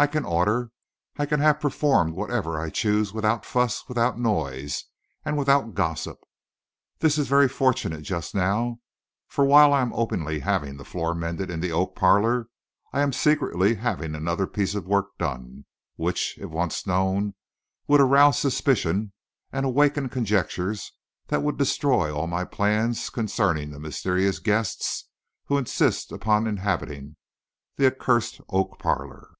[0.00, 0.70] I can order,
[1.16, 4.84] I can have performed whatever I choose, without fuss, without noise,
[5.24, 6.20] and without gossip.
[7.00, 8.78] This is very fortunate just now,
[9.26, 12.46] for while I am openly having the floor mended in the oak parlor,
[12.92, 15.64] I am secretly having another piece of work done,
[15.96, 17.34] which, if once known,
[17.88, 19.10] would arouse suspicions
[19.52, 20.92] and awaken conjectures
[21.26, 25.08] that would destroy all my plans concerning the mysterious guests
[25.46, 27.16] who insist upon inhabiting
[27.78, 29.30] the accursed oak parlor.